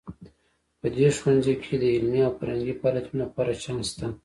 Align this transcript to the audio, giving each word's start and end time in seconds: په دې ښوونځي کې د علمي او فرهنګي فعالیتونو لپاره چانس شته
په 0.79 0.87
دې 0.95 1.07
ښوونځي 1.17 1.53
کې 1.63 1.73
د 1.81 1.83
علمي 1.95 2.21
او 2.27 2.31
فرهنګي 2.39 2.73
فعالیتونو 2.79 3.19
لپاره 3.23 3.59
چانس 3.63 3.87
شته 3.91 4.05